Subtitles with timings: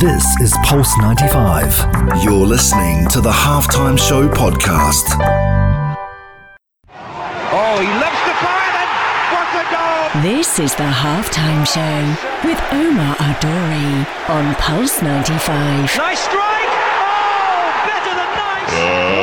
[0.00, 2.22] This is Pulse 95.
[2.22, 5.04] You're listening to the Halftime Show podcast.
[7.50, 8.90] Oh, he loves the fire and
[9.34, 10.22] what a goal!
[10.22, 15.96] This is the halftime show with Omar Al Duri on Pulse 95.
[15.96, 16.72] Nice strike!
[17.02, 19.17] Oh, better than nice!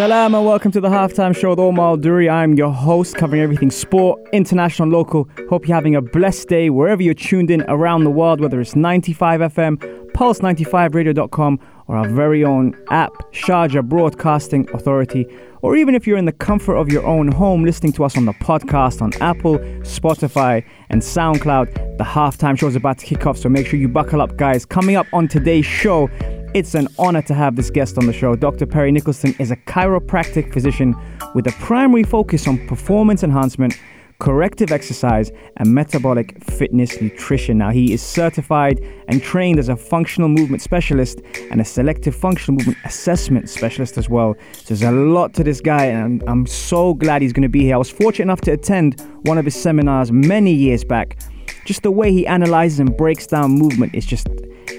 [0.00, 2.30] Salam and welcome to the halftime show with Omar Duri.
[2.30, 5.28] I'm your host, covering everything sport, international, local.
[5.50, 8.74] Hope you're having a blessed day wherever you're tuned in around the world, whether it's
[8.74, 9.76] 95 FM,
[10.12, 15.26] Pulse95Radio.com, or our very own app, Sharjah Broadcasting Authority,
[15.60, 18.24] or even if you're in the comfort of your own home listening to us on
[18.24, 21.98] the podcast on Apple, Spotify, and SoundCloud.
[21.98, 24.64] The halftime show is about to kick off, so make sure you buckle up, guys.
[24.64, 26.08] Coming up on today's show,
[26.52, 28.34] it's an honor to have this guest on the show.
[28.34, 28.66] Dr.
[28.66, 30.96] Perry Nickelston is a chiropractic physician
[31.34, 33.74] with a primary focus on performance enhancement,
[34.18, 37.58] corrective exercise, and metabolic fitness nutrition.
[37.58, 41.20] Now, he is certified and trained as a functional movement specialist
[41.52, 44.34] and a selective functional movement assessment specialist as well.
[44.52, 47.48] So, there's a lot to this guy, and I'm, I'm so glad he's going to
[47.48, 47.76] be here.
[47.76, 51.16] I was fortunate enough to attend one of his seminars many years back.
[51.64, 54.28] Just the way he analyzes and breaks down movement is just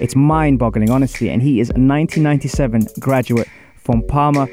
[0.00, 1.28] it's mind-boggling, honestly.
[1.28, 4.46] And he is a 1997 graduate from Palmer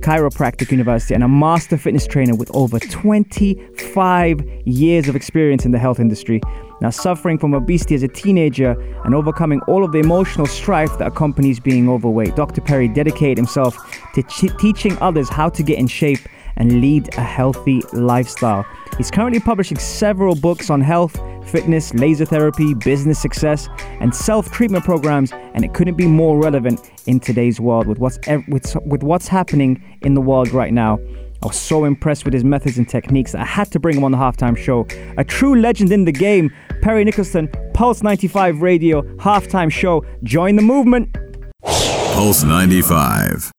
[0.00, 5.78] Chiropractic University and a master fitness trainer with over 25 years of experience in the
[5.78, 6.40] health industry.
[6.80, 8.72] Now, suffering from obesity as a teenager
[9.04, 12.60] and overcoming all of the emotional strife that accompanies being overweight, Dr.
[12.60, 13.76] Perry dedicated himself
[14.14, 16.20] to ch- teaching others how to get in shape
[16.56, 18.66] and lead a healthy lifestyle.
[18.98, 23.68] He's currently publishing several books on health, fitness, laser therapy, business success,
[24.00, 28.46] and self-treatment programs, and it couldn't be more relevant in today's world with what's ev-
[28.48, 30.98] with, with what's happening in the world right now.
[31.42, 34.04] I was so impressed with his methods and techniques that I had to bring him
[34.04, 34.86] on the halftime show.
[35.18, 40.04] A true legend in the game, Perry Nickelston, Pulse 95 Radio, halftime show.
[40.22, 41.16] Join the movement.
[41.64, 43.50] Pulse 95.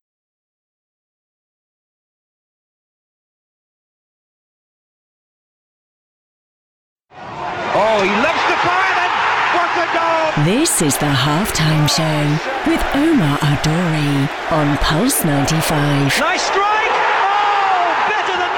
[7.76, 9.12] Oh, he loves the fire and
[9.58, 10.46] what a goal!
[10.46, 12.38] This is the halftime show
[12.70, 16.20] with Omar Al Duri on Pulse 95.
[16.20, 16.94] Nice strike!
[17.26, 18.54] Oh, better than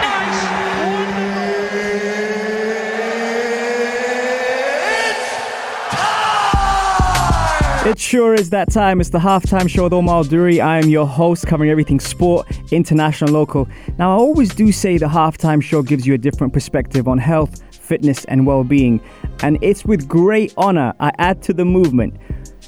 [7.85, 7.89] nice!
[7.89, 8.99] It sure is that time.
[8.99, 10.59] It's the halftime show with Omar Duri.
[10.59, 13.69] I am your host, covering everything sport, international, local.
[13.97, 17.61] Now, I always do say the halftime show gives you a different perspective on health,
[17.85, 19.00] fitness, and well being.
[19.41, 22.18] And it's with great honor I add to the movement.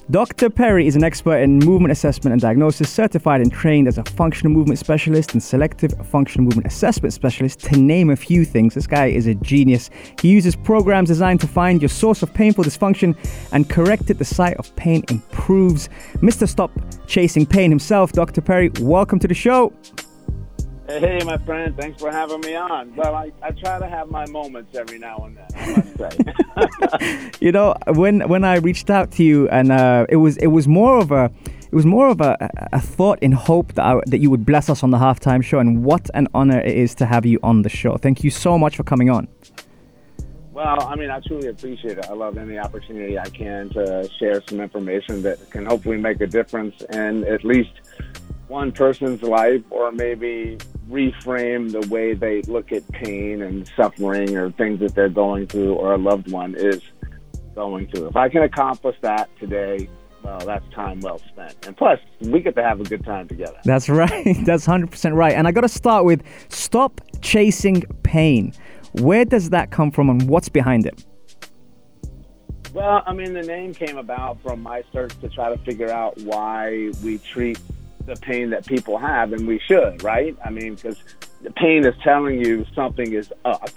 [0.10, 0.50] Dr.
[0.50, 4.54] Perry is an expert in movement assessment and diagnosis, certified and trained as a functional
[4.54, 8.74] movement specialist and selective functional movement assessment specialist, to name a few things.
[8.74, 9.90] This guy is a genius.
[10.22, 13.18] He uses programs designed to find your source of painful dysfunction
[13.52, 14.18] and correct it.
[14.18, 15.90] The site of pain improves.
[16.22, 16.48] Mr.
[16.48, 16.72] Stop
[17.06, 18.40] Chasing Pain himself, Dr.
[18.40, 19.74] Perry, welcome to the show.
[20.88, 21.76] Hey, my friend.
[21.76, 22.96] Thanks for having me on.
[22.96, 25.48] Well, I, I try to have my moments every now and then.
[25.54, 27.32] I must say.
[27.46, 30.66] you know when when I reached out to you and uh, it was it was
[30.66, 32.38] more of a it was more of a,
[32.72, 35.60] a thought in hope that I, that you would bless us on the halftime show
[35.60, 37.98] and what an honor it is to have you on the show.
[37.98, 39.28] Thank you so much for coming on.
[40.54, 42.06] well, I mean, I truly appreciate it.
[42.10, 46.28] I love any opportunity I can to share some information that can hopefully make a
[46.28, 47.74] difference in at least
[48.48, 50.58] one person's life, or maybe
[50.90, 55.74] reframe the way they look at pain and suffering or things that they're going through,
[55.74, 56.82] or a loved one is
[57.56, 58.08] going through.
[58.08, 59.90] If I can accomplish that today,
[60.24, 61.66] well, that's time well spent.
[61.66, 63.58] And plus, we get to have a good time together.
[63.64, 64.38] That's right.
[64.46, 65.34] That's 100% right.
[65.34, 68.54] And I got to start with stop chasing pain.
[68.94, 71.06] Where does that come from and what's behind it?
[72.74, 76.18] Well, I mean, the name came about from my search to try to figure out
[76.20, 77.60] why we treat
[78.08, 80.36] the pain that people have, and we should, right?
[80.44, 80.98] I mean, because
[81.42, 83.70] the pain is telling you something is up.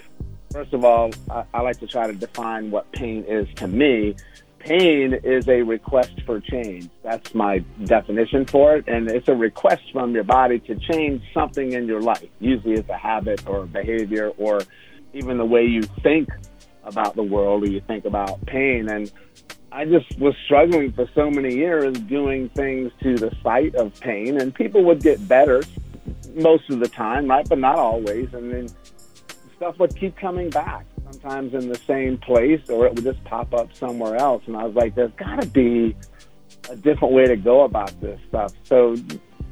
[0.53, 4.17] First of all, I, I like to try to define what pain is to me.
[4.61, 6.89] Pain is a request for change.
[7.03, 8.89] That's my definition for it.
[8.89, 12.29] And it's a request from your body to change something in your life.
[12.41, 14.61] Usually it's a habit or behavior or
[15.13, 16.29] even the way you think
[16.85, 18.89] about the world or you think about pain.
[18.89, 19.11] And
[19.73, 24.41] I just was struggling for so many years doing things to the site of pain,
[24.41, 25.63] and people would get better
[26.35, 27.49] most of the time, right?
[27.49, 28.33] But not always.
[28.35, 28.69] And then
[29.57, 33.55] stuff would keep coming back, sometimes in the same place, or it would just pop
[33.55, 34.43] up somewhere else.
[34.47, 35.95] And I was like, there's got to be
[36.69, 38.53] a different way to go about this stuff.
[38.65, 38.97] So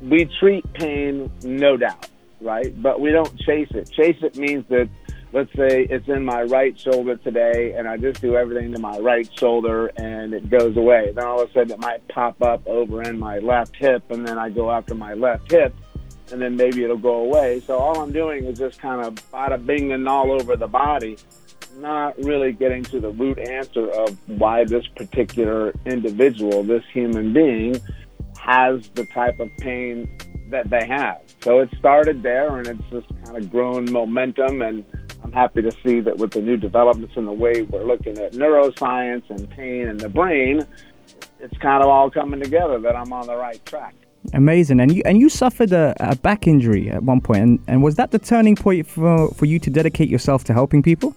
[0.02, 2.08] we treat pain, no doubt,
[2.40, 2.80] right?
[2.80, 3.90] But we don't chase it.
[3.90, 4.88] Chase it means that
[5.32, 8.98] let's say it's in my right shoulder today, and I just do everything to my
[8.98, 11.12] right shoulder, and it goes away.
[11.14, 14.26] Then all of a sudden, it might pop up over in my left hip, and
[14.26, 15.74] then I go after my left hip,
[16.32, 17.60] and then maybe it'll go away.
[17.60, 21.18] So all I'm doing is just kind of bada bing and all over the body,
[21.76, 27.80] not really getting to the root answer of why this particular individual, this human being,
[28.38, 30.08] has the type of pain
[30.50, 31.20] that they have.
[31.42, 34.62] So it started there, and it's just kind of grown momentum.
[34.62, 34.84] And
[35.28, 38.32] I'm happy to see that with the new developments in the way we're looking at
[38.32, 40.66] neuroscience and pain in the brain,
[41.38, 43.94] it's kind of all coming together that I'm on the right track.
[44.32, 44.80] Amazing.
[44.80, 47.96] And you and you suffered a, a back injury at one point, and, and was
[47.96, 51.14] that the turning point for for you to dedicate yourself to helping people?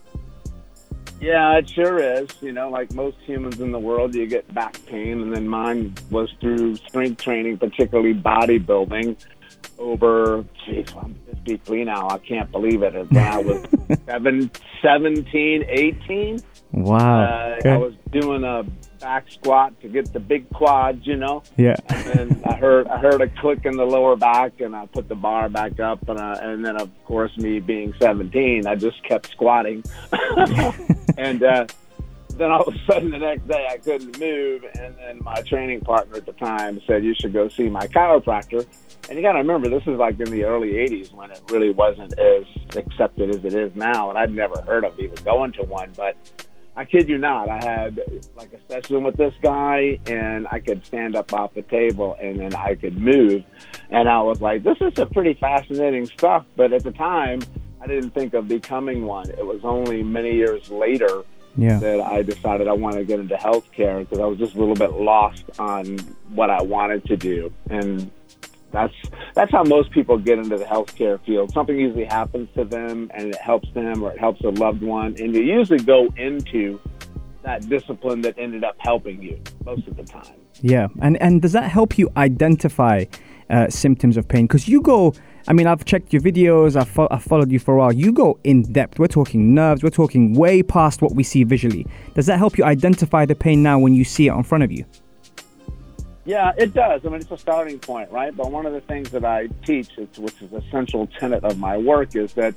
[1.22, 2.28] Yeah, it sure is.
[2.42, 5.96] You know, like most humans in the world, you get back pain, and then mine
[6.10, 9.16] was through strength training, particularly bodybuilding.
[9.78, 12.08] Over, geez, I'm 53 now.
[12.10, 12.94] I can't believe it.
[12.94, 13.66] When I was
[14.06, 16.40] seven, 17, 18,
[16.74, 16.96] Wow.
[17.24, 17.69] uh, Okay.
[17.72, 18.63] I was doing a
[19.02, 21.44] back squat to get the big quads, you know.
[21.58, 21.75] yeah.
[21.90, 25.10] And then I heard I heard a click in the lower back, and I put
[25.10, 29.04] the bar back up, and I, and then of course me being 17, I just
[29.04, 29.84] kept squatting,
[31.18, 31.66] and uh,
[32.36, 35.81] then all of a sudden the next day I couldn't move, and then my training
[35.81, 38.66] partner at the time said you should go see my chiropractor.
[39.12, 41.72] And you got to remember, this is like in the early '80s when it really
[41.72, 42.46] wasn't as
[42.78, 46.16] accepted as it is now, and I'd never heard of even going to one, but.
[46.74, 47.50] I kid you not.
[47.50, 48.00] I had
[48.38, 52.40] like a session with this guy, and I could stand up off the table, and
[52.40, 53.44] then I could move.
[53.90, 57.42] And I was like, "This is a pretty fascinating stuff." But at the time,
[57.81, 59.30] I didn't think of becoming one.
[59.31, 61.24] It was only many years later
[61.57, 61.78] Yeah.
[61.80, 64.74] that I decided I wanted to get into healthcare because I was just a little
[64.74, 65.98] bit lost on
[66.34, 68.10] what I wanted to do, and
[68.71, 68.94] that's
[69.35, 71.51] that's how most people get into the healthcare field.
[71.53, 75.15] Something usually happens to them, and it helps them, or it helps a loved one,
[75.19, 76.79] and you usually go into
[77.44, 80.35] that discipline that ended up helping you most of the time.
[80.62, 83.06] Yeah, and and does that help you identify
[83.50, 84.45] uh, symptoms of pain?
[84.45, 85.13] Because you go,
[85.47, 87.91] I mean, I've checked your videos, I've, fo- I've followed you for a while.
[87.91, 89.00] You go in depth.
[89.00, 89.83] We're talking nerves.
[89.83, 91.88] We're talking way past what we see visually.
[92.13, 94.71] Does that help you identify the pain now when you see it in front of
[94.71, 94.85] you?
[96.31, 97.01] Yeah, it does.
[97.04, 98.33] I mean, it's a starting point, right?
[98.33, 101.75] But one of the things that I teach, which is a central tenet of my
[101.75, 102.56] work, is that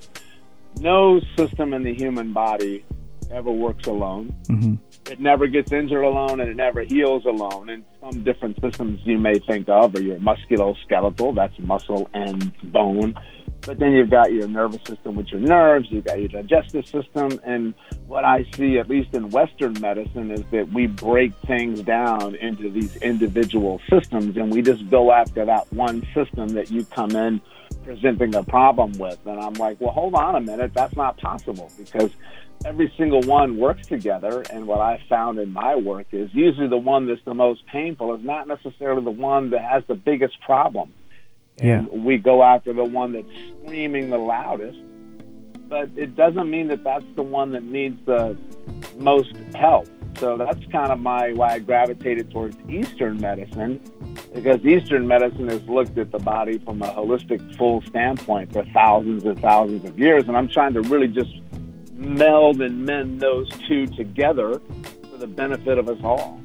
[0.78, 2.84] no system in the human body
[3.32, 4.32] ever works alone.
[4.44, 4.74] Mm-hmm.
[5.10, 7.68] It never gets injured alone, and it never heals alone.
[7.68, 13.16] And some different systems you may think of are your musculoskeletal, that's muscle and bone.
[13.66, 15.90] But then you've got your nervous system, which are nerves.
[15.90, 17.74] You've got your digestive system, and
[18.06, 22.70] what I see, at least in Western medicine, is that we break things down into
[22.70, 27.40] these individual systems, and we just go after that one system that you come in
[27.84, 29.18] presenting a problem with.
[29.26, 32.10] And I'm like, well, hold on a minute, that's not possible because
[32.64, 34.42] every single one works together.
[34.50, 38.14] And what I found in my work is usually the one that's the most painful
[38.14, 40.92] is not necessarily the one that has the biggest problem.
[41.62, 41.82] Yeah.
[41.82, 43.28] We go after the one that's
[43.62, 44.78] screaming the loudest,
[45.68, 48.36] but it doesn't mean that that's the one that needs the
[48.98, 49.88] most help.
[50.18, 53.80] So that's kind of my why I gravitated towards Eastern medicine,
[54.32, 59.24] because Eastern medicine has looked at the body from a holistic, full standpoint for thousands
[59.24, 61.34] and thousands of years, and I'm trying to really just
[61.94, 64.60] meld and mend those two together
[65.10, 66.40] for the benefit of us all.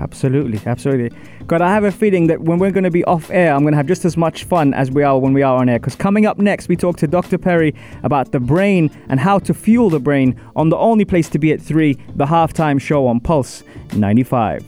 [0.00, 1.16] Absolutely, absolutely.
[1.46, 3.72] God, I have a feeling that when we're going to be off air, I'm going
[3.72, 5.78] to have just as much fun as we are when we are on air.
[5.78, 7.38] Because coming up next, we talk to Dr.
[7.38, 11.38] Perry about the brain and how to fuel the brain on the only place to
[11.38, 13.64] be at 3, the halftime show on Pulse
[13.94, 14.64] 95.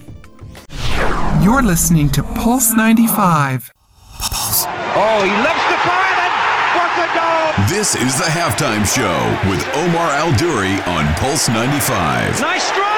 [1.43, 3.73] You're listening to Pulse 95.
[4.19, 4.65] Pulse.
[4.69, 6.35] Oh, he lifts the fire and
[6.77, 7.67] what a goal!
[7.69, 12.41] This is the halftime show with Omar Al Duri on Pulse 95.
[12.41, 12.90] Nice strike!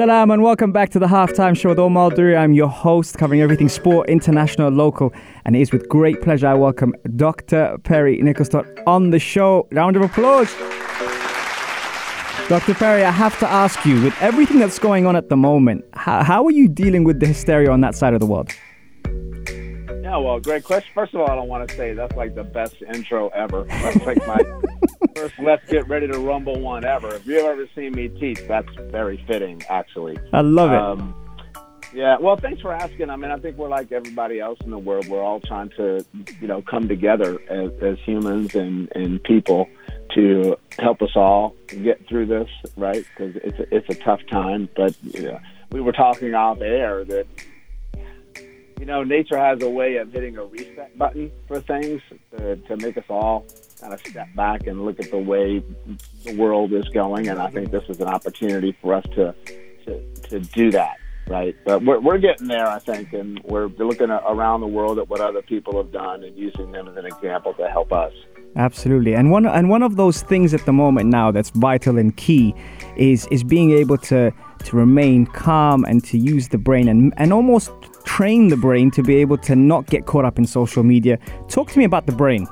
[0.00, 2.34] Salam and welcome back to the halftime show with Omar Duri.
[2.34, 5.12] I'm your host, covering everything sport, international, local,
[5.44, 7.76] and it is with great pleasure I welcome Dr.
[7.84, 9.68] Perry Nickelston on the show.
[9.72, 10.50] Round of applause.
[12.48, 12.72] Dr.
[12.72, 16.24] Perry, I have to ask you, with everything that's going on at the moment, how,
[16.24, 18.50] how are you dealing with the hysteria on that side of the world?
[20.10, 20.90] Yeah, well, great question.
[20.92, 23.62] First of all, I don't want to say that's like the best intro ever.
[23.62, 24.40] That's like my
[25.14, 27.14] first "Let's Get Ready to Rumble" one ever.
[27.14, 30.18] If you've ever seen me teach, that's very fitting, actually.
[30.32, 30.78] I love it.
[30.78, 31.14] Um,
[31.94, 33.08] yeah, well, thanks for asking.
[33.08, 35.06] I mean, I think we're like everybody else in the world.
[35.06, 36.04] We're all trying to,
[36.40, 39.68] you know, come together as, as humans and, and people
[40.16, 43.04] to help us all get through this, right?
[43.16, 44.68] Because it's a, it's a tough time.
[44.74, 45.40] But you know,
[45.70, 47.28] we were talking off air that
[48.80, 52.00] you know nature has a way of hitting a reset button for things
[52.36, 53.46] to, to make us all
[53.80, 55.62] kind of step back and look at the way
[56.24, 57.28] the world is going.
[57.28, 59.34] And I think this is an opportunity for us to
[59.84, 60.96] to, to do that
[61.30, 61.56] right?
[61.64, 65.20] But we're, we're getting there, I think, and we're looking around the world at what
[65.20, 68.12] other people have done and using them as an example to help us.
[68.56, 72.16] Absolutely, and one and one of those things at the moment now that's vital and
[72.16, 72.52] key
[72.96, 74.32] is is being able to
[74.64, 77.70] to remain calm and to use the brain and and almost
[78.04, 81.18] train the brain to be able to not get caught up in social media.
[81.48, 82.46] Talk to me about the brain.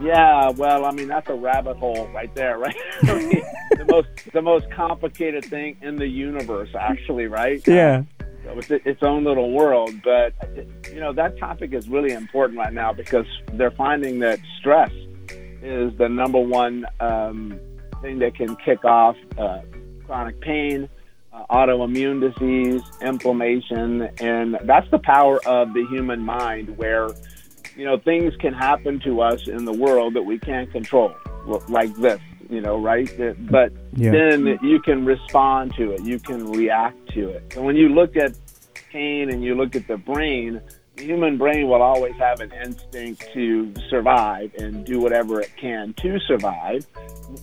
[0.00, 2.76] Yeah, well, I mean that's a rabbit hole right there, right?
[3.02, 7.66] the most the most complicated thing in the universe, actually, right?
[7.66, 8.02] Yeah.
[8.20, 10.34] Uh, it's its own little world, but
[10.92, 14.90] you know that topic is really important right now because they're finding that stress
[15.62, 17.60] is the number one um,
[18.00, 19.60] thing that can kick off uh,
[20.04, 20.88] chronic pain,
[21.32, 27.08] uh, autoimmune disease, inflammation, and that's the power of the human mind where
[27.76, 31.14] you know, things can happen to us in the world that we can't control,
[31.68, 32.20] like this,
[32.50, 33.10] you know, right?
[33.50, 34.10] But yeah.
[34.10, 37.54] then you can respond to it, you can react to it.
[37.56, 38.32] And when you look at
[38.90, 40.60] pain and you look at the brain,
[40.96, 46.18] human brain will always have an instinct to survive and do whatever it can to
[46.20, 46.86] survive,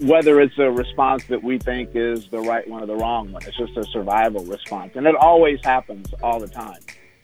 [0.01, 3.41] whether it's a response that we think is the right one or the wrong one.
[3.46, 4.96] It's just a survival response.
[4.96, 6.79] And it always happens all the time.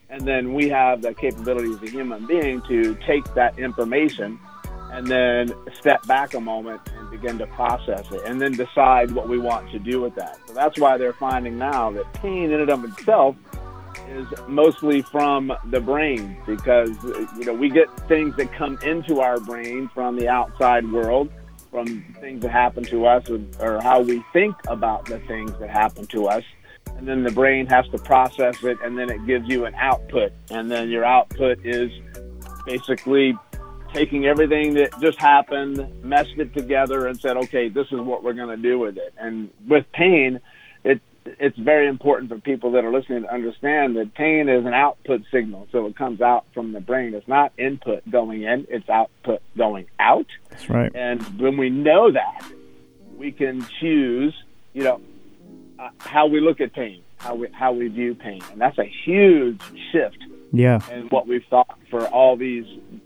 [0.09, 4.39] And then we have the capability as a human being to take that information
[4.91, 9.27] and then step back a moment and begin to process it and then decide what
[9.27, 10.37] we want to do with that.
[10.47, 13.35] So that's why they're finding now that pain in and of itself
[14.09, 16.91] is mostly from the brain because
[17.37, 21.29] you know we get things that come into our brain from the outside world
[21.71, 25.69] from things that happen to us or, or how we think about the things that
[25.69, 26.43] happen to us
[26.97, 30.31] and then the brain has to process it, and then it gives you an output.
[30.49, 31.91] And then your output is
[32.65, 33.37] basically
[33.93, 38.33] taking everything that just happened, messed it together, and said, okay, this is what we're
[38.33, 39.13] going to do with it.
[39.17, 40.39] And with pain,
[41.25, 45.23] it's very important for people that are listening to understand that pain is an output
[45.31, 45.67] signal.
[45.71, 47.13] So it comes out from the brain.
[47.13, 50.27] It's not input going in, it's output going out.
[50.49, 50.91] That's right.
[50.93, 52.45] And when we know that,
[53.17, 54.33] we can choose,
[54.73, 55.01] you know,
[55.79, 58.91] uh, how we look at pain, how we how we view pain, and that's a
[59.05, 60.17] huge shift.
[60.51, 60.79] Yeah.
[60.91, 62.65] And what we've thought for all these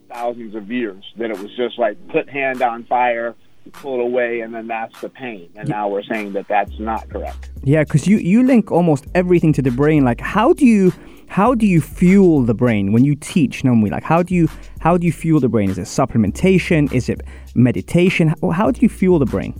[0.10, 3.36] thousands of years that it was just like put hand on fire,
[3.72, 5.50] pull it away, and then that's the pain.
[5.56, 7.50] And now we're saying that that's not correct.
[7.63, 10.04] Yeah, because you you link almost everything to the brain.
[10.04, 10.94] Like, how do you
[11.28, 14.50] how do you fuel the brain when you teach normally like how do you
[14.80, 17.22] how do you fuel the brain is it supplementation is it
[17.54, 19.54] meditation how, how do you fuel the brain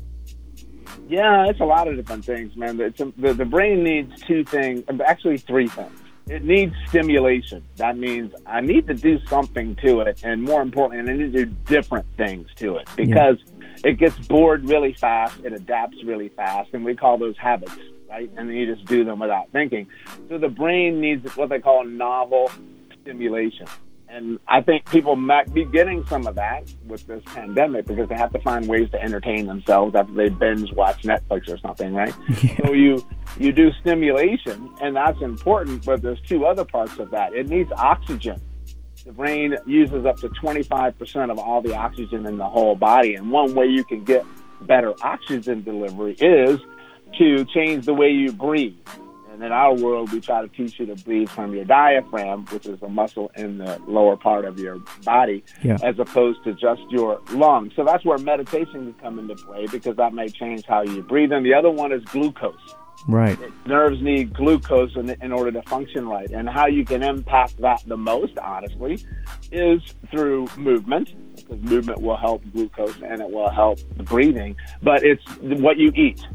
[1.10, 2.80] yeah, it's a lot of different things, man.
[2.80, 5.92] It's a, the, the brain needs two things, actually three things.
[6.28, 7.64] It needs stimulation.
[7.78, 11.46] That means I need to do something to it, and more importantly, I need to
[11.46, 13.38] do different things to it because.
[13.84, 17.76] It gets bored really fast, it adapts really fast, and we call those habits,
[18.10, 18.30] right?
[18.38, 19.88] And then you just do them without thinking.
[20.28, 22.52] So the brain needs what they call novel
[23.02, 23.68] stimulation.
[24.12, 28.16] And I think people might be getting some of that with this pandemic because they
[28.16, 32.14] have to find ways to entertain themselves after they binge watch Netflix or something, right?
[32.44, 32.66] Yeah.
[32.66, 33.06] So you
[33.38, 35.86] you do stimulation, and that's important.
[35.86, 37.34] But there's two other parts of that.
[37.34, 38.42] It needs oxygen.
[39.10, 43.32] The brain uses up to 25% of all the oxygen in the whole body, and
[43.32, 44.24] one way you can get
[44.62, 46.60] better oxygen delivery is
[47.18, 48.78] to change the way you breathe.
[49.32, 52.68] And in our world, we try to teach you to breathe from your diaphragm, which
[52.68, 55.80] is a muscle in the lower part of your body, yeah.
[55.82, 57.74] as opposed to just your lungs.
[57.76, 61.32] So that's where meditation can come into play because that may change how you breathe.
[61.32, 62.76] And the other one is glucose.
[63.08, 63.38] Right.
[63.66, 66.30] Nerves need glucose in, in order to function right.
[66.30, 69.04] And how you can impact that the most, honestly,
[69.52, 74.56] is through movement, because movement will help glucose and it will help the breathing.
[74.84, 76.26] But it's what you eat,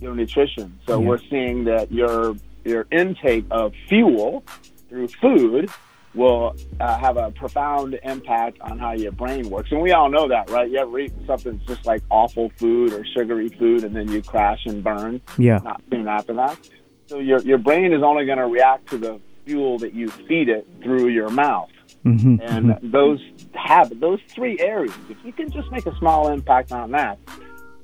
[0.00, 0.78] your nutrition.
[0.86, 1.06] So yeah.
[1.06, 4.44] we're seeing that your your intake of fuel
[4.88, 5.70] through food
[6.14, 9.70] will uh, have a profound impact on how your brain works.
[9.70, 10.68] And we all know that, right?
[10.68, 14.22] You ever eat something that's just like awful food or sugary food and then you
[14.22, 15.60] crash and burn yeah.
[15.62, 16.58] not soon after that.
[17.06, 20.48] So your, your brain is only going to react to the fuel that you feed
[20.48, 21.70] it through your mouth.
[22.04, 22.36] Mm-hmm.
[22.42, 22.90] And mm-hmm.
[22.90, 23.20] those
[23.54, 24.94] have those three areas.
[25.08, 27.18] If you can just make a small impact on that,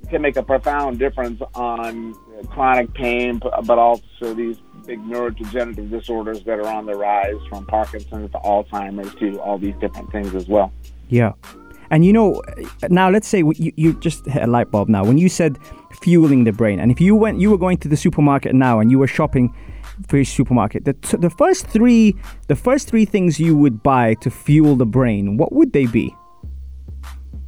[0.09, 6.43] can make a profound difference on Uh, chronic pain, but also these big neurodegenerative disorders
[6.45, 10.49] that are on the rise from Parkinson's to Alzheimer's to all these different things as
[10.49, 10.73] well.
[11.09, 11.33] Yeah.
[11.91, 12.43] And you know,
[12.89, 15.05] now let's say you, you just hit a light bulb now.
[15.05, 15.59] When you said
[16.01, 18.91] fueling the brain, and if you went, you were going to the supermarket now and
[18.91, 19.55] you were shopping
[20.09, 22.17] for your supermarket, the, t- the first three,
[22.49, 26.15] the first three things you would buy to fuel the brain, what would they be?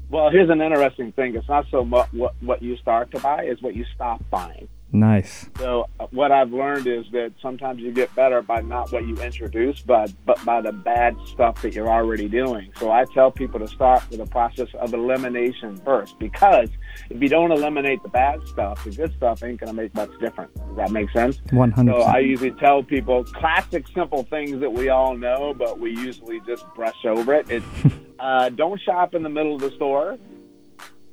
[0.09, 1.35] Well, here's an interesting thing.
[1.35, 4.68] It's not so much what, what you start to buy, is what you stop buying.
[4.90, 5.50] Nice.
[5.59, 9.16] So uh, what I've learned is that sometimes you get better by not what you
[9.16, 12.73] introduce, but but by the bad stuff that you're already doing.
[12.78, 16.71] So I tell people to start with a process of elimination first, because
[17.11, 20.52] if you don't eliminate the bad stuff, the good stuff ain't gonna make much difference.
[20.54, 21.40] Does that make sense?
[21.50, 21.92] One hundred.
[21.92, 26.40] So I usually tell people classic, simple things that we all know, but we usually
[26.47, 27.50] just brush over it.
[27.50, 27.66] It's
[28.18, 30.16] uh, don't shop in the middle of the store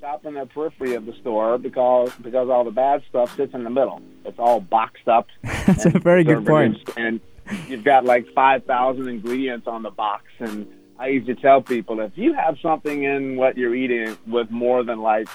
[0.05, 3.63] shop in the periphery of the store because because all the bad stuff sits in
[3.63, 4.01] the middle.
[4.23, 5.27] It's all boxed up.
[5.43, 6.77] That's a very good point.
[6.95, 7.19] And
[7.67, 10.23] you've got like five thousand ingredients on the box.
[10.39, 10.67] And
[10.99, 14.83] I used to tell people if you have something in what you're eating with more
[14.83, 15.27] than like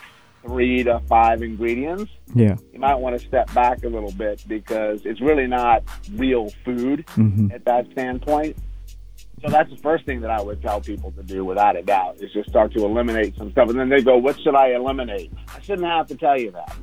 [0.42, 2.56] three to five ingredients, Yeah.
[2.72, 5.82] you might want to step back a little bit because it's really not
[6.14, 7.52] real food Mhm.
[7.52, 8.56] at that standpoint.
[9.42, 12.16] So that's the first thing that I would tell people to do without a doubt
[12.20, 13.70] is just start to eliminate some stuff.
[13.70, 15.32] And then they go, what should I eliminate?
[15.48, 16.76] I shouldn't have to tell you that.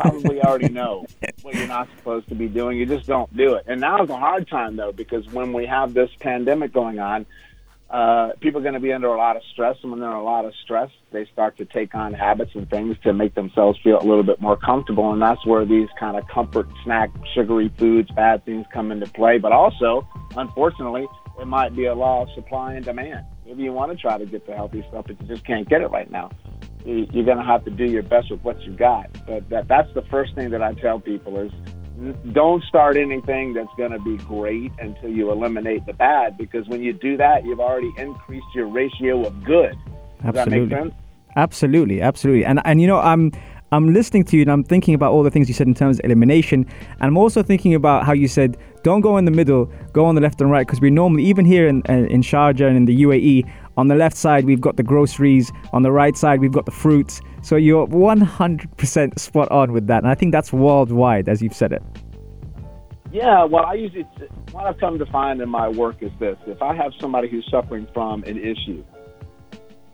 [0.00, 1.04] Probably already know
[1.42, 2.78] what you're not supposed to be doing.
[2.78, 3.64] You just don't do it.
[3.66, 7.26] And now is a hard time though, because when we have this pandemic going on,
[7.90, 9.76] uh, people are going to be under a lot of stress.
[9.82, 12.70] And when they're under a lot of stress, they start to take on habits and
[12.70, 15.12] things to make themselves feel a little bit more comfortable.
[15.12, 19.38] And that's where these kind of comfort snack, sugary foods, bad things come into play.
[19.38, 21.06] But also, unfortunately,
[21.40, 23.24] it might be a law of supply and demand.
[23.46, 25.80] Maybe you want to try to get the healthy stuff, but you just can't get
[25.80, 26.30] it right now.
[26.84, 29.06] You- You're going to have to do your best with what you got.
[29.26, 31.50] But that, that's the first thing that I tell people is
[32.32, 36.82] don't start anything that's going to be great until you eliminate the bad, because when
[36.82, 39.74] you do that, you've already increased your ratio of good.
[40.24, 40.76] Does that make Absolutely.
[40.76, 40.94] sense?
[41.36, 42.44] Absolutely, absolutely.
[42.44, 43.30] And and you know, I'm
[43.72, 46.00] I'm listening to you and I'm thinking about all the things you said in terms
[46.00, 46.66] of elimination.
[47.00, 50.16] And I'm also thinking about how you said don't go in the middle, go on
[50.16, 52.84] the left and right because we normally even here in uh, in Sharjah and in
[52.86, 56.52] the UAE, on the left side we've got the groceries, on the right side we've
[56.52, 57.20] got the fruits.
[57.42, 59.98] So you're 100% spot on with that.
[60.02, 61.82] And I think that's worldwide as you've said it.
[63.12, 64.04] Yeah, well, I usually
[64.52, 67.46] what I've come to find in my work is this: if I have somebody who's
[67.50, 68.84] suffering from an issue,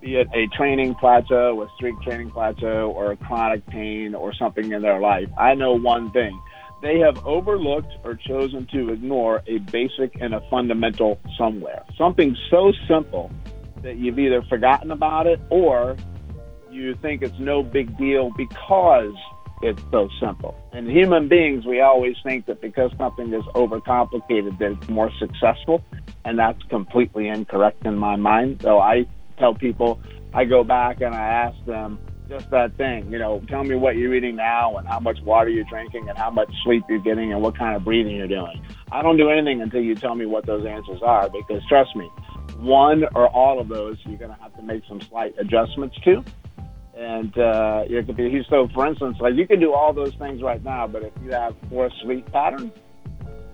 [0.06, 4.72] be it a training plateau, a strength training plateau, or a chronic pain or something
[4.72, 6.40] in their life, I know one thing:
[6.80, 11.84] they have overlooked or chosen to ignore a basic and a fundamental somewhere.
[11.98, 13.32] Something so simple
[13.82, 15.96] that you've either forgotten about it or
[16.70, 19.14] you think it's no big deal because
[19.62, 20.54] it's so simple.
[20.72, 25.82] And human beings, we always think that because something is overcomplicated, that it's more successful,
[26.24, 28.60] and that's completely incorrect in my mind.
[28.62, 29.06] So I
[29.38, 30.00] tell people,
[30.34, 33.96] I go back and I ask them just that thing, you know, tell me what
[33.96, 37.32] you're eating now and how much water you're drinking and how much sleep you're getting
[37.32, 38.60] and what kind of breathing you're doing.
[38.90, 42.06] I don't do anything until you tell me what those answers are because trust me,
[42.58, 46.24] one or all of those you're going to have to make some slight adjustments to
[46.96, 48.68] and uh, it could be so.
[48.72, 51.54] For instance, like you can do all those things right now, but if you have
[51.68, 52.72] poor sleep pattern,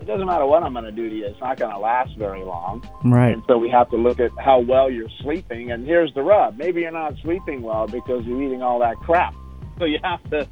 [0.03, 1.25] it doesn't matter what I'm going to do to you.
[1.25, 2.85] It's not going to last very long.
[3.05, 3.33] Right.
[3.33, 5.71] And so we have to look at how well you're sleeping.
[5.71, 9.33] And here's the rub: maybe you're not sleeping well because you're eating all that crap.
[9.79, 10.47] So you have to.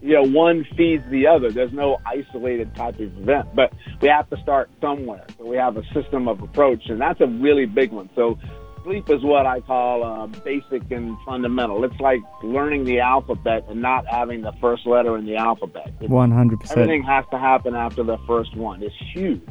[0.00, 1.50] You know, one feeds the other.
[1.50, 5.26] There's no isolated type of event, but we have to start somewhere.
[5.36, 8.08] So we have a system of approach, and that's a really big one.
[8.14, 8.38] So
[8.84, 11.84] sleep is what I call uh, basic and fundamental.
[11.84, 15.98] It's like learning the alphabet and not having the first letter in the alphabet.
[16.00, 16.70] 100%.
[16.72, 18.82] everything has to happen after the first one.
[18.82, 19.48] It's huge.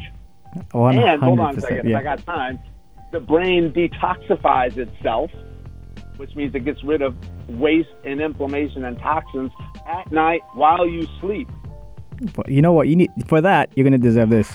[0.74, 1.14] 100%.
[1.14, 2.00] And hold on a second, if yeah.
[2.00, 2.60] I got time,
[3.12, 5.32] the brain detoxifies itself,
[6.18, 7.16] which means it gets rid of
[7.48, 9.52] waste and inflammation and toxins
[9.88, 11.50] at night while you sleep.
[12.36, 12.88] But you know what?
[12.88, 13.70] You need for that.
[13.76, 14.52] You're gonna deserve this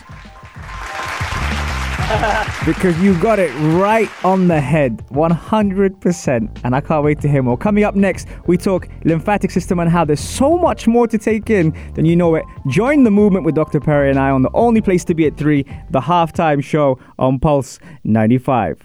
[2.67, 6.61] because you got it right on the head, 100%.
[6.63, 7.57] And I can't wait to hear more.
[7.57, 11.49] Coming up next, we talk lymphatic system and how there's so much more to take
[11.49, 12.45] in than you know it.
[12.69, 13.81] Join the movement with Dr.
[13.81, 17.39] Perry and I on the only place to be at three, the halftime show on
[17.39, 18.81] Pulse 95.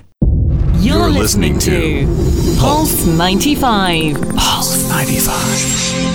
[0.75, 4.15] You're, You're listening, listening to Pulse 95.
[4.38, 6.10] Pulse 95.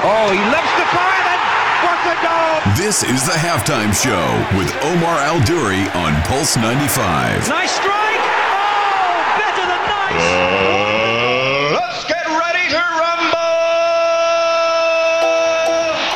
[0.00, 1.40] Oh, he lifts the fire and
[1.82, 2.47] what a goal!
[2.76, 7.48] This is the halftime show with Omar Al Duri on Pulse 95.
[7.48, 7.94] Nice strike!
[7.94, 10.22] Oh, better than nice!
[10.34, 13.38] Uh, let's get ready to rumble!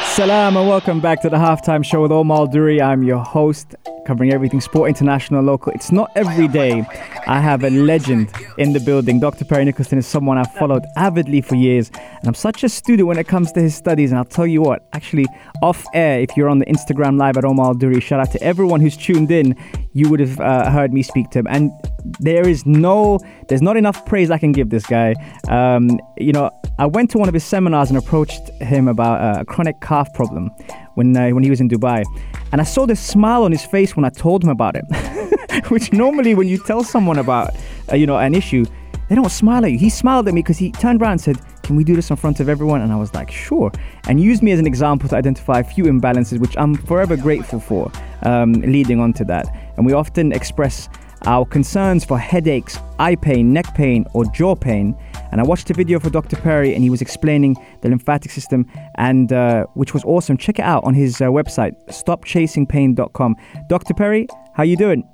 [0.06, 2.82] Salam and welcome back to the halftime show with Omar Al Duri.
[2.82, 3.76] I'm your host.
[4.06, 5.72] Covering everything sport, international, local.
[5.72, 6.84] It's not every day
[7.26, 9.20] I have a legend in the building.
[9.20, 9.44] Dr.
[9.44, 13.18] Perry Nickelston is someone I've followed avidly for years, and I'm such a student when
[13.18, 14.10] it comes to his studies.
[14.10, 15.26] And I'll tell you what, actually,
[15.62, 18.80] off air, if you're on the Instagram live at Omar Duri, shout out to everyone
[18.80, 19.56] who's tuned in,
[19.92, 21.46] you would have uh, heard me speak to him.
[21.48, 21.70] And
[22.20, 25.14] there is no, there's not enough praise I can give this guy.
[25.48, 29.44] Um, you know, I went to one of his seminars and approached him about a
[29.44, 30.50] chronic calf problem
[30.94, 32.04] when uh, when he was in Dubai,
[32.52, 34.84] and I saw this smile on his face when I told him about it,
[35.68, 37.50] which normally when you tell someone about
[37.90, 38.64] uh, you know an issue,
[39.08, 39.78] they don't smile at you.
[39.78, 42.16] He smiled at me because he turned around and said, "Can we do this in
[42.16, 43.72] front of everyone?" And I was like, "Sure,"
[44.06, 47.58] and used me as an example to identify a few imbalances, which I'm forever grateful
[47.58, 47.90] for.
[48.24, 50.88] Um, leading on to that, and we often express
[51.24, 54.96] our concerns for headaches, eye pain, neck pain, or jaw pain.
[55.32, 56.36] And I watched a video for Dr.
[56.36, 58.66] Perry, and he was explaining the lymphatic system,
[58.96, 60.36] and uh, which was awesome.
[60.36, 63.36] Check it out on his uh, website, stopchasingpain.com.
[63.68, 63.94] Dr.
[63.94, 65.08] Perry, how you doing?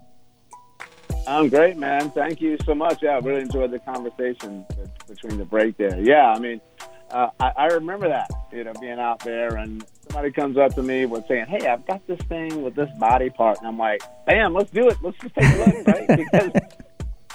[1.26, 2.10] I'm great, man.
[2.10, 3.02] Thank you so much.
[3.02, 4.66] Yeah, I really enjoyed the conversation
[5.06, 5.98] between the break there.
[6.00, 6.60] Yeah, I mean,
[7.10, 10.82] uh, I, I remember that, you know, being out there and somebody comes up to
[10.82, 14.02] me with saying, "Hey, I've got this thing with this body part," and I'm like,
[14.26, 14.96] "Bam, let's do it.
[15.02, 16.50] Let's just take a look, right?" Because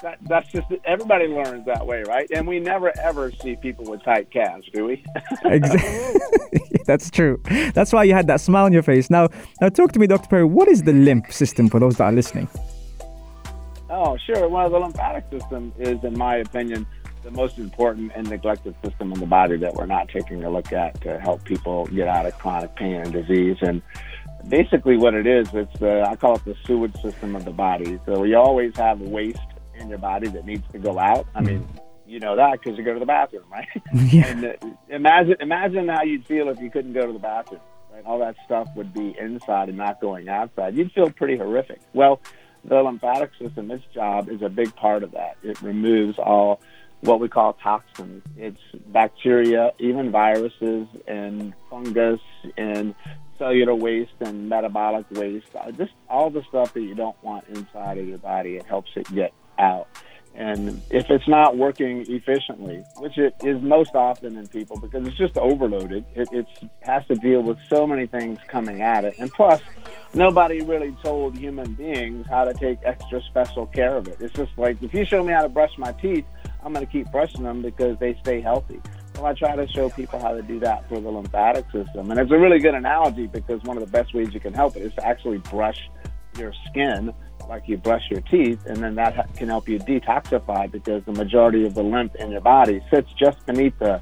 [0.03, 2.29] that, that's just everybody learns that way, right?
[2.31, 5.03] And we never ever see people with tight calves, do we?
[5.45, 6.61] exactly.
[6.85, 7.41] that's true.
[7.73, 9.09] That's why you had that smile on your face.
[9.09, 9.29] Now,
[9.61, 10.27] now talk to me, Dr.
[10.27, 10.43] Perry.
[10.43, 12.47] What is the lymph system for those that are listening?
[13.89, 14.47] Oh, sure.
[14.47, 16.85] Well, the lymphatic system is, in my opinion,
[17.23, 20.73] the most important and neglected system in the body that we're not taking a look
[20.73, 23.57] at to help people get out of chronic pain and disease.
[23.61, 23.81] And
[24.49, 27.99] basically, what it is, it's the I call it the sewage system of the body.
[28.05, 29.39] So you always have waste
[29.75, 31.27] in your body that needs to go out.
[31.36, 31.67] I mean,
[32.05, 33.67] you know that because you go to the bathroom, right?
[33.93, 34.27] Yeah.
[34.27, 34.53] and uh,
[34.89, 37.62] imagine imagine how you'd feel if you couldn't go to the bathroom.
[37.91, 38.03] Right?
[38.05, 40.75] All that stuff would be inside and not going outside.
[40.75, 41.79] You'd feel pretty horrific.
[41.93, 42.19] Well,
[42.65, 45.38] the lymphatic system, its job is a big part of that.
[45.43, 46.59] It removes all
[47.01, 48.23] what we call toxins.
[48.38, 52.21] It's bacteria, even viruses, and fungus,
[52.57, 52.95] and
[53.38, 55.47] cellular waste and metabolic waste.
[55.55, 58.55] Uh, just all the stuff that you don't want inside of your body.
[58.55, 59.33] It helps it get
[59.63, 59.88] out.
[60.36, 65.17] And if it's not working efficiently, which it is most often in people because it's
[65.17, 66.49] just overloaded, it it's,
[66.82, 69.13] has to deal with so many things coming at it.
[69.19, 69.62] And plus,
[70.15, 74.17] nobody really told human beings how to take extra special care of it.
[74.21, 76.26] It's just like if you show me how to brush my teeth,
[76.63, 78.82] I'm going to keep brushing them because they stay healthy.
[79.15, 82.10] Well, I try to show people how to do that for the lymphatic system.
[82.10, 84.76] And it's a really good analogy because one of the best ways you can help
[84.76, 85.78] it is to actually brush
[86.39, 87.13] your skin
[87.49, 91.65] like you brush your teeth, and then that can help you detoxify because the majority
[91.65, 94.01] of the lymph in your body sits just beneath the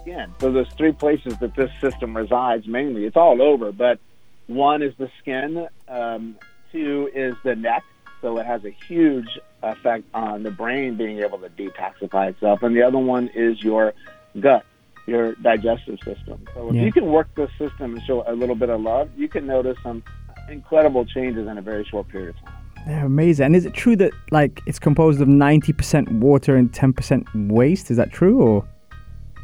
[0.00, 0.32] skin.
[0.40, 3.04] So there's three places that this system resides mainly.
[3.04, 3.98] It's all over, but
[4.46, 6.36] one is the skin, um,
[6.72, 7.82] two is the neck,
[8.20, 12.62] so it has a huge effect on the brain being able to detoxify itself.
[12.62, 13.92] And the other one is your
[14.40, 14.64] gut,
[15.06, 16.46] your digestive system.
[16.54, 16.84] So if Yeah.
[16.84, 19.76] you can work this system and show a little bit of love, you can notice
[19.82, 20.02] some
[20.48, 22.57] incredible changes in a very short period of time.
[22.86, 23.46] They're amazing.
[23.46, 27.90] And is it true that like it's composed of 90% water and 10% waste?
[27.90, 28.64] Is that true or?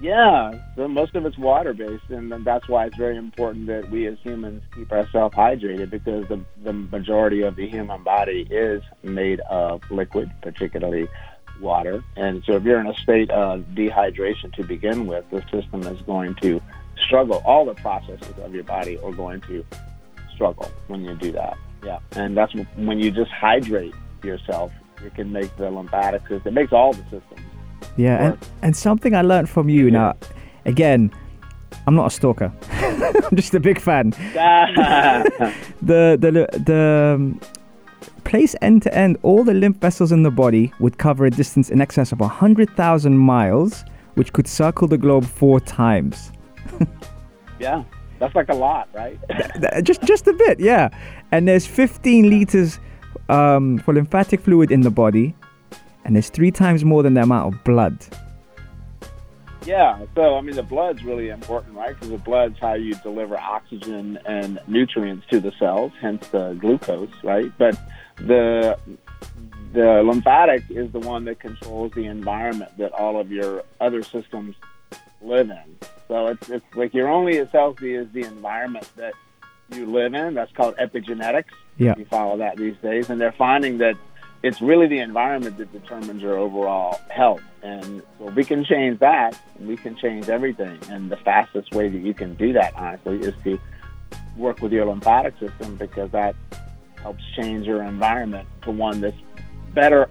[0.00, 4.06] Yeah, so most of it's water based, and that's why it's very important that we
[4.06, 9.40] as humans keep ourselves hydrated because the, the majority of the human body is made
[9.48, 11.08] of liquid, particularly
[11.60, 12.04] water.
[12.16, 16.00] And so if you're in a state of dehydration to begin with, the system is
[16.02, 16.60] going to
[17.06, 17.42] struggle.
[17.46, 19.64] All the processes of your body are going to
[20.34, 21.56] struggle when you do that.
[21.84, 24.72] Yeah, and that's when you just hydrate yourself.
[25.04, 26.42] It can make the lymphatic system.
[26.46, 27.40] It makes all the systems
[27.96, 28.40] Yeah, and, Work.
[28.62, 30.14] and something I learned from you now,
[30.64, 31.10] again,
[31.86, 32.50] I'm not a stalker.
[32.70, 34.12] I'm just a big fan.
[35.82, 37.40] The the the um,
[38.24, 41.68] place end to end, all the lymph vessels in the body would cover a distance
[41.68, 46.32] in excess of hundred thousand miles, which could circle the globe four times.
[47.58, 47.84] yeah,
[48.24, 49.18] that's like a lot, right?
[49.82, 50.88] Just just a bit, yeah.
[51.30, 52.80] And there's 15 liters
[53.28, 55.34] um, for lymphatic fluid in the body,
[56.04, 57.98] and there's three times more than the amount of blood.
[59.66, 61.94] Yeah, so I mean, the blood's really important, right?
[61.94, 67.12] Because the blood's how you deliver oxygen and nutrients to the cells, hence the glucose,
[67.22, 67.52] right?
[67.58, 67.78] But
[68.16, 68.78] the
[69.74, 74.54] the lymphatic is the one that controls the environment that all of your other systems
[75.24, 75.78] live in.
[76.08, 79.14] So it's it's like you're only as healthy as the environment that
[79.72, 80.34] you live in.
[80.34, 81.52] That's called epigenetics.
[81.78, 81.94] Yeah.
[81.96, 83.96] You follow that these days, and they're finding that
[84.42, 87.40] it's really the environment that determines your overall health.
[87.62, 89.40] And so we can change that.
[89.58, 90.78] We can change everything.
[90.90, 93.58] And the fastest way that you can do that, honestly, is to
[94.36, 96.36] work with your lymphatic system because that
[97.02, 99.16] helps change your environment to one that's
[99.74, 100.08] better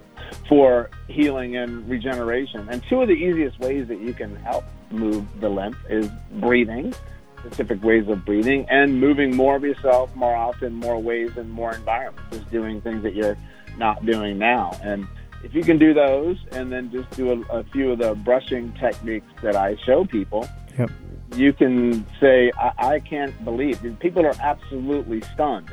[0.48, 2.68] for healing and regeneration.
[2.68, 6.94] And two of the easiest ways that you can help move the lymph is breathing,
[7.40, 11.74] specific ways of breathing, and moving more of yourself more often, more ways, and more
[11.74, 12.36] environments.
[12.36, 13.36] Just doing things that you're
[13.78, 14.72] not doing now.
[14.82, 15.06] And
[15.42, 18.72] if you can do those and then just do a, a few of the brushing
[18.74, 20.48] techniques that I show people,
[20.78, 20.90] Yep.
[21.36, 23.80] you can say, I, I can't believe.
[24.00, 25.70] People are absolutely stunned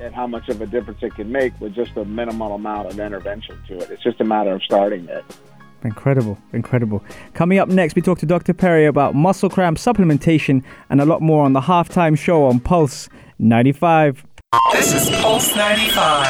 [0.00, 2.98] at how much of a difference it can make with just a minimal amount of
[2.98, 3.90] intervention to it.
[3.90, 5.24] It's just a matter of starting it.
[5.84, 7.02] Incredible, incredible.
[7.34, 8.54] Coming up next, we talk to Dr.
[8.54, 13.08] Perry about muscle cramp supplementation and a lot more on the halftime show on Pulse
[13.38, 14.24] 95.
[14.72, 16.26] This is Pulse 95.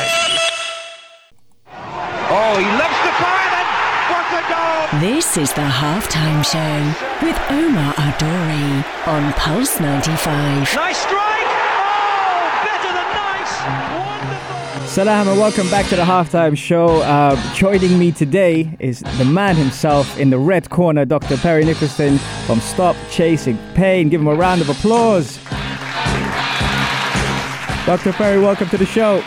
[2.35, 3.69] Oh, he loves the fire and
[4.09, 5.01] what a goal!
[5.01, 10.75] This is the halftime show with Omar Al Duri on Pulse 95.
[10.75, 11.45] Nice strike!
[11.45, 13.55] Oh, better than nice!
[14.01, 14.82] Wonderful!
[14.93, 17.01] Salam and welcome back to the halftime show.
[17.01, 21.39] Uh, joining me today is the man himself in the red corner, Dr.
[21.39, 24.11] Perry Nickelston from Stop Chasing Pain.
[24.11, 25.39] Give him a round of applause.
[27.87, 28.13] Dr.
[28.13, 29.23] Perry, welcome to the show.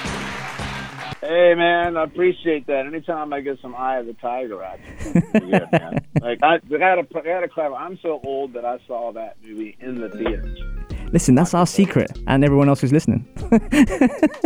[1.21, 2.85] Hey man, I appreciate that.
[2.85, 6.05] Anytime I get some Eye of the Tiger man.
[6.21, 7.75] Like I, I gotta, I gotta clarify.
[7.75, 10.84] I'm so old that I saw that movie in the theaters.
[11.15, 13.25] Listen, that's our secret, and everyone else who's listening.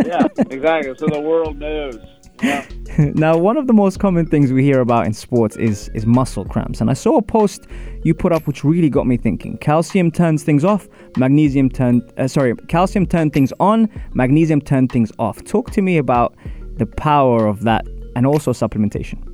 [0.06, 0.94] Yeah, exactly.
[0.96, 1.98] So the world knows.
[2.42, 2.64] Yeah.
[3.14, 6.44] now, one of the most common things we hear about in sports is is muscle
[6.44, 7.66] cramps, and I saw a post
[8.04, 9.58] you put up which really got me thinking.
[9.58, 15.10] Calcium turns things off, magnesium turn uh, sorry, calcium turn things on, magnesium turn things
[15.18, 15.42] off.
[15.44, 16.36] Talk to me about
[16.76, 19.29] the power of that, and also supplementation.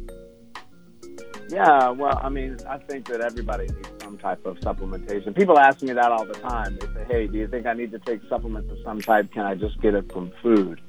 [1.49, 5.35] Yeah, well, I mean, I think that everybody needs some type of supplementation.
[5.35, 6.77] People ask me that all the time.
[6.77, 9.33] They say, "Hey, do you think I need to take supplements of some type?
[9.33, 10.81] Can I just get it from food?"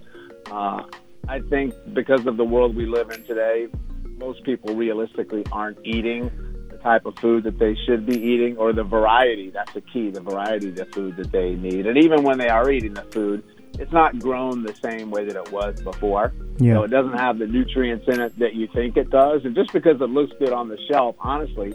[0.52, 0.84] Uh,
[1.28, 3.68] I think because of the world we live in today,
[4.18, 6.32] most people realistically aren't eating
[6.72, 9.52] the type of food that they should be eating, or the variety.
[9.52, 11.86] That's the key: the variety of the food that they need.
[11.86, 13.44] And even when they are eating the food,
[13.80, 16.34] it's not grown the same way that it was before.
[16.58, 16.76] Yeah.
[16.76, 19.46] So it doesn't have the nutrients in it that you think it does.
[19.46, 21.74] And just because it looks good on the shelf, honestly,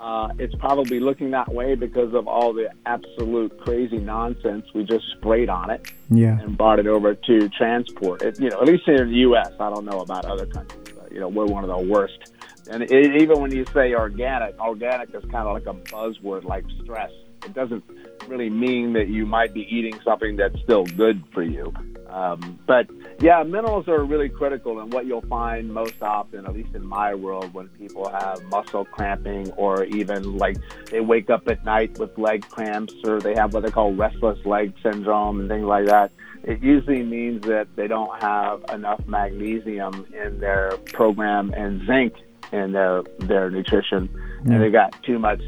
[0.00, 5.04] uh, it's probably looking that way because of all the absolute crazy nonsense we just
[5.18, 6.38] sprayed on it Yeah.
[6.40, 8.22] and brought it over to transport.
[8.22, 9.50] It, you know, at least here in the U.S.
[9.60, 12.32] I don't know about other countries, but you know, we're one of the worst.
[12.70, 16.64] And it, even when you say organic, organic is kind of like a buzzword, like
[16.82, 17.10] stress.
[17.44, 17.84] It doesn't
[18.28, 21.72] really mean that you might be eating something that's still good for you.
[22.08, 22.88] Um, but
[23.20, 27.14] yeah, minerals are really critical, and what you'll find most often, at least in my
[27.14, 30.56] world, when people have muscle cramping or even like
[30.90, 34.44] they wake up at night with leg cramps or they have what they call restless
[34.44, 36.10] leg syndrome and things like that,
[36.42, 42.14] it usually means that they don't have enough magnesium in their program and zinc
[42.52, 44.08] in their their nutrition,
[44.44, 45.40] and they got too much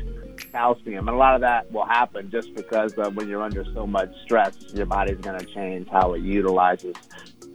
[0.52, 1.08] calcium.
[1.08, 4.10] And a lot of that will happen just because uh, when you're under so much
[4.22, 6.94] stress, your body's going to change how it utilizes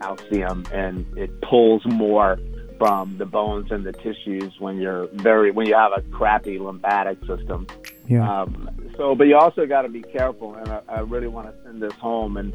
[0.02, 2.38] calcium and it pulls more
[2.78, 7.20] from the bones and the tissues when you're very when you have a crappy lymphatic
[7.26, 7.66] system.
[8.08, 8.42] Yeah.
[8.42, 11.64] Um, so, but you also got to be careful, and I, I really want to
[11.64, 12.38] send this home.
[12.38, 12.54] And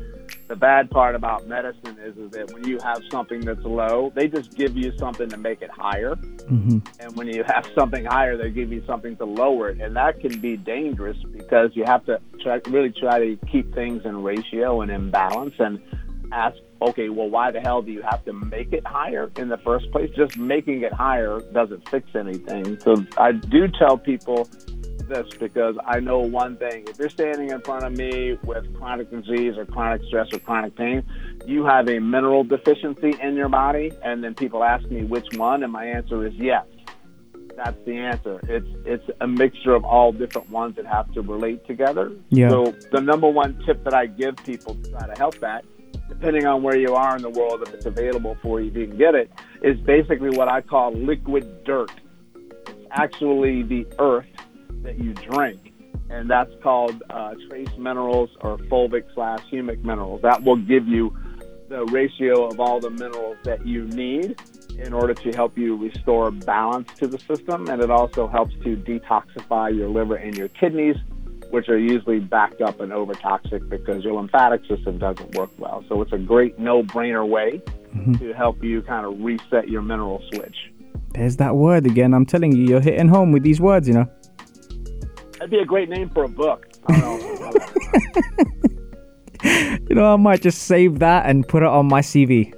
[0.52, 4.28] the bad part about medicine is, is that when you have something that's low, they
[4.28, 6.14] just give you something to make it higher.
[6.14, 9.96] hmm And when you have something higher, they give you something to lower it, and
[9.96, 14.22] that can be dangerous because you have to try, really try to keep things in
[14.22, 15.80] ratio and in balance, and
[16.32, 19.58] ask, okay, well, why the hell do you have to make it higher in the
[19.58, 20.10] first place?
[20.14, 22.78] Just making it higher doesn't fix anything.
[22.80, 24.50] So I do tell people
[25.08, 29.10] this because I know one thing: if you're standing in front of me with chronic
[29.10, 31.04] disease or chronic stress or chronic pain,
[31.46, 35.62] you have a mineral deficiency in your body, and then people ask me which one,
[35.62, 36.64] and my answer is yes
[37.56, 38.40] that's the answer.
[38.48, 42.12] It's it's a mixture of all different ones that have to relate together.
[42.30, 42.48] Yeah.
[42.48, 45.64] So the number one tip that I give people to try to help that,
[46.08, 48.86] depending on where you are in the world, if it's available for you, if you
[48.86, 49.30] can get it,
[49.62, 51.92] is basically what I call liquid dirt.
[52.34, 54.26] It's actually the earth
[54.82, 55.72] that you drink,
[56.10, 60.22] and that's called uh, trace minerals or fulvic slash humic minerals.
[60.22, 61.16] That will give you
[61.68, 64.38] the ratio of all the minerals that you need
[64.78, 67.68] in order to help you restore balance to the system.
[67.68, 70.96] And it also helps to detoxify your liver and your kidneys,
[71.50, 75.84] which are usually backed up and over toxic because your lymphatic system doesn't work well.
[75.88, 77.62] So it's a great no brainer way
[78.18, 80.72] to help you kind of reset your mineral switch.
[81.14, 82.14] There's that word again.
[82.14, 84.10] I'm telling you, you're hitting home with these words, you know.
[85.42, 86.68] That'd be a great name for a book.
[86.86, 87.52] I don't know.
[89.90, 92.54] You know, I might just save that and put it on my CV.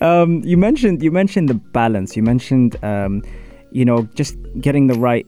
[0.00, 2.16] um, you mentioned you mentioned the balance.
[2.16, 3.22] You mentioned um,
[3.72, 5.26] you know just getting the right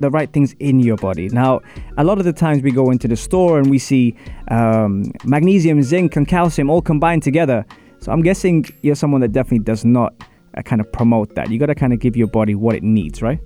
[0.00, 1.30] the right things in your body.
[1.30, 1.62] Now,
[1.96, 4.14] a lot of the times we go into the store and we see
[4.48, 7.64] um, magnesium, zinc, and calcium all combined together.
[8.00, 10.12] So I'm guessing you're someone that definitely does not
[10.54, 11.50] uh, kind of promote that.
[11.50, 13.40] You got to kind of give your body what it needs, right?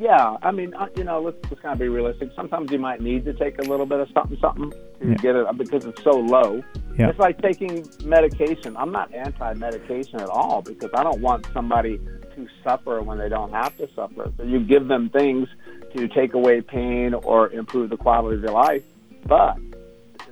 [0.00, 2.30] Yeah, I mean, uh, you know, let's just kind of be realistic.
[2.34, 5.14] Sometimes you might need to take a little bit of something, something to Yeah.
[5.16, 6.64] get it because it's so low.
[6.98, 7.10] Yeah.
[7.10, 8.78] It's like taking medication.
[8.78, 11.98] I'm not anti-medication at all because I don't want somebody
[12.34, 14.32] to suffer when they don't have to suffer.
[14.38, 15.48] So you give them things
[15.94, 18.82] to take away pain or improve the quality of their life.
[19.26, 19.74] But and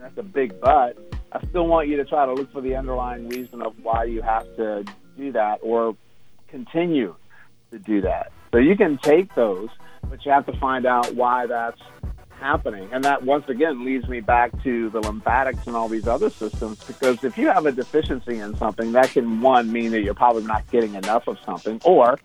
[0.00, 0.96] that's a big but.
[1.30, 4.22] I still want you to try to look for the underlying reason of why you
[4.22, 4.86] have to
[5.18, 5.94] do that or
[6.48, 7.14] continue
[7.70, 8.32] to do that.
[8.52, 9.68] So you can take those,
[10.08, 11.80] but you have to find out why that's
[12.38, 12.88] happening.
[12.92, 16.82] And that once again leads me back to the lymphatics and all these other systems
[16.84, 20.44] because if you have a deficiency in something, that can one mean that you're probably
[20.44, 22.18] not getting enough of something, or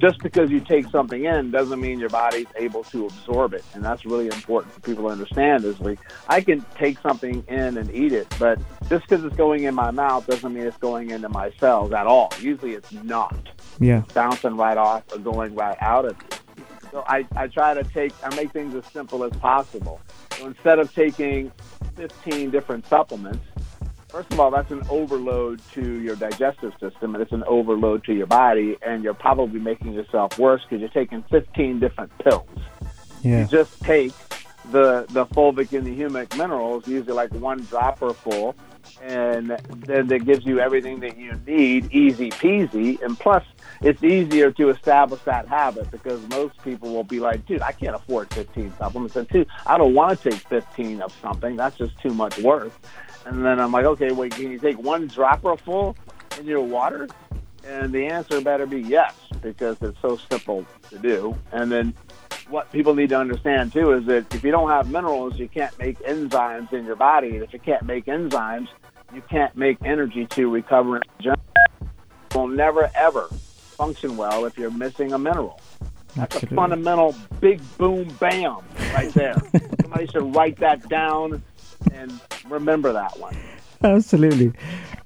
[0.00, 3.64] just because you take something in doesn't mean your body's able to absorb it.
[3.74, 5.98] And that's really important for people to understand is like
[6.28, 9.90] I can take something in and eat it, but just because it's going in my
[9.90, 12.32] mouth doesn't mean it's going into my cells at all.
[12.40, 13.34] Usually it's not
[13.78, 14.02] Yeah.
[14.14, 16.35] bouncing right off or going right out of you.
[16.96, 20.00] So I, I try to take, I make things as simple as possible.
[20.38, 21.52] So instead of taking
[21.94, 23.44] 15 different supplements,
[24.08, 28.14] first of all, that's an overload to your digestive system and it's an overload to
[28.14, 32.48] your body, and you're probably making yourself worse because you're taking 15 different pills.
[33.22, 33.42] Yeah.
[33.42, 34.14] You just take
[34.72, 38.54] the the fulvic and the humic minerals, usually like one dropper full,
[39.02, 39.50] and
[39.86, 43.00] then that gives you everything that you need, easy peasy.
[43.02, 43.44] And plus,
[43.80, 47.94] it's easier to establish that habit because most people will be like, dude, I can't
[47.94, 49.16] afford 15 supplements.
[49.16, 51.56] And two, I don't want to take 15 of something.
[51.56, 52.72] That's just too much work.
[53.26, 55.96] And then I'm like, okay, wait, can you take one dropper full
[56.38, 57.08] in your water?
[57.64, 61.36] And the answer better be yes, because it's so simple to do.
[61.50, 61.94] And then
[62.48, 65.76] what people need to understand too is that if you don't have minerals, you can't
[65.78, 67.30] make enzymes in your body.
[67.30, 68.68] And if you can't make enzymes,
[69.14, 71.00] you can't make energy to recover
[72.34, 75.60] will never ever function well if you're missing a mineral.
[76.14, 76.54] That's Absolutely.
[76.54, 78.58] a fundamental big boom bam
[78.92, 79.36] right there.
[79.82, 81.42] Somebody should write that down
[81.92, 83.36] and remember that one.
[83.84, 84.52] Absolutely.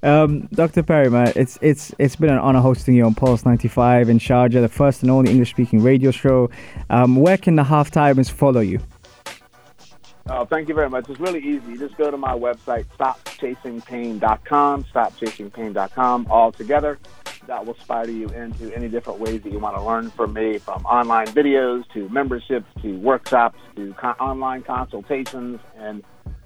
[0.03, 0.83] Um, Dr.
[0.83, 4.61] Perry, man, it's it's it's been an honor hosting you on Pulse 95 in Sharjah,
[4.61, 6.49] the first and only English speaking radio show.
[6.89, 8.79] Um, where can the halftimers follow you?
[10.29, 11.09] Oh, thank you very much.
[11.09, 11.71] It's really easy.
[11.71, 16.99] You just go to my website, stopchasingpain.com, stopchasingpain.com, all together.
[17.47, 20.59] That will spider you into any different ways that you want to learn from me,
[20.59, 25.59] from online videos to memberships to workshops to online consultations.
[25.75, 26.03] And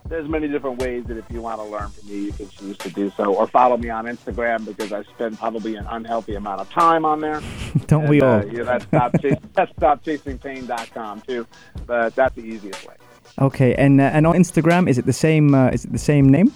[0.08, 2.78] there's many different ways that if you want to learn from me, you can choose
[2.80, 3.34] to do so.
[3.34, 7.22] Or follow me on Instagram because I spend probably an unhealthy amount of time on
[7.22, 7.42] there.
[7.88, 8.40] Don't we all?
[8.40, 9.12] Uh, yeah, that's, stop
[9.54, 11.48] that's stopchasingpain.com too.
[11.86, 12.96] But that's the easiest way.
[13.42, 15.54] Okay, and uh, and on Instagram, is it the same?
[15.54, 16.54] Uh, is it the same name?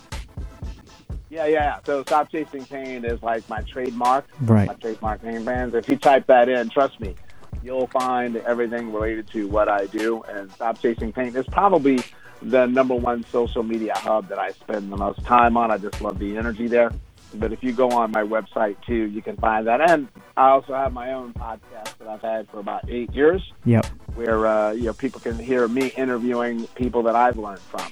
[1.29, 1.79] Yeah, yeah, yeah.
[1.85, 4.27] So Stop Chasing Pain is like my trademark.
[4.41, 4.67] Right.
[4.67, 5.75] My trademark name brands.
[5.75, 7.15] If you type that in, trust me,
[7.63, 10.23] you'll find everything related to what I do.
[10.23, 11.99] And Stop Chasing Pain is probably
[12.41, 15.71] the number one social media hub that I spend the most time on.
[15.71, 16.91] I just love the energy there.
[17.35, 19.87] But if you go on my website too, you can find that.
[19.87, 23.85] And I also have my own podcast that I've had for about eight years, Yep.
[24.15, 27.85] where uh, you know people can hear me interviewing people that I've learned from.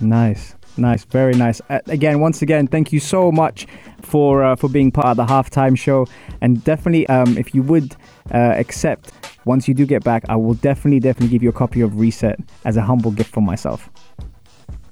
[0.00, 1.60] Nice, nice, very nice.
[1.68, 3.66] Uh, again, once again, thank you so much
[4.02, 6.06] for uh, for being part of the halftime show.
[6.40, 7.96] And definitely, um, if you would
[8.32, 9.10] uh, accept,
[9.46, 12.38] once you do get back, I will definitely, definitely give you a copy of Reset
[12.64, 13.88] as a humble gift from myself.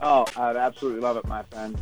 [0.01, 1.77] Oh, I'd absolutely love it, my friend.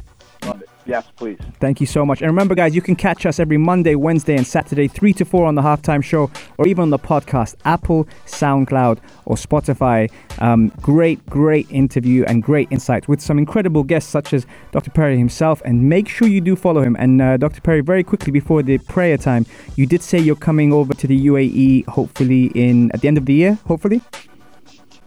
[0.85, 1.38] Yes, please.
[1.61, 2.22] Thank you so much.
[2.22, 5.46] And remember, guys, you can catch us every Monday, Wednesday, and Saturday, 3 to 4
[5.46, 10.11] on the halftime show, or even on the podcast, Apple, SoundCloud, or Spotify.
[10.40, 14.90] Um, great, great interview and great insights with some incredible guests, such as Dr.
[14.90, 15.62] Perry himself.
[15.64, 16.96] And make sure you do follow him.
[16.98, 17.61] And uh, Dr.
[17.61, 21.26] Perry, very quickly before the prayer time, you did say you're coming over to the
[21.26, 24.01] UAE, hopefully in at the end of the year, hopefully.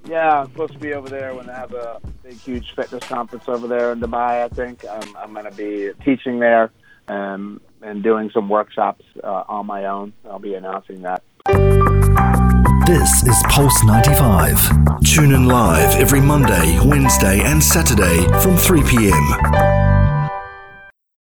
[0.08, 3.46] Yeah, I'm supposed to be over there when they have a big, huge fitness conference
[3.48, 4.44] over there in Dubai.
[4.44, 6.72] I think I'm going to be teaching there
[7.08, 10.14] um, and doing some workshops uh, on my own.
[10.30, 11.24] I'll be announcing that.
[12.86, 15.02] This is Pulse 95.
[15.04, 19.95] Tune in live every Monday, Wednesday, and Saturday from 3 p.m.